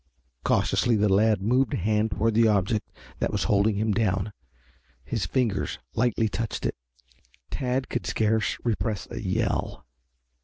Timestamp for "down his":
3.91-5.27